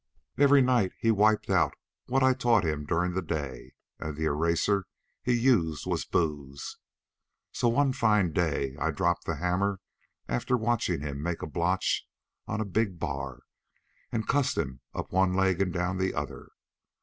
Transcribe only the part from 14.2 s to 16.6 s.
cussed him up one leg and down the other.